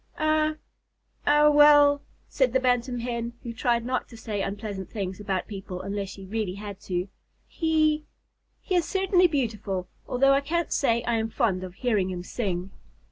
[0.19, 0.57] "Er
[1.27, 5.79] er well," said the Bantam Hen, who tried not to say unpleasant things about people
[5.83, 7.07] unless she really had to,
[7.45, 8.05] "he
[8.61, 12.23] he is certainly beautiful, although I can't say that I am fond of hearing him
[12.23, 12.71] sing."